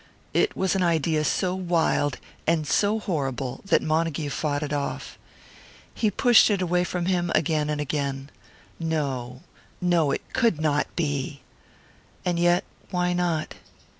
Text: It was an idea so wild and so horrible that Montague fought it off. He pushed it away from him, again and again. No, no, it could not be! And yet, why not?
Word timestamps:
It 0.33 0.57
was 0.57 0.73
an 0.73 0.81
idea 0.81 1.23
so 1.23 1.53
wild 1.53 2.17
and 2.47 2.65
so 2.67 2.97
horrible 2.99 3.61
that 3.65 3.83
Montague 3.83 4.31
fought 4.31 4.63
it 4.63 4.73
off. 4.73 5.15
He 5.93 6.09
pushed 6.09 6.49
it 6.49 6.59
away 6.59 6.83
from 6.83 7.05
him, 7.05 7.31
again 7.35 7.69
and 7.69 7.79
again. 7.79 8.31
No, 8.79 9.43
no, 9.79 10.09
it 10.09 10.33
could 10.33 10.59
not 10.59 10.87
be! 10.95 11.41
And 12.25 12.39
yet, 12.39 12.63
why 12.89 13.13
not? 13.13 13.53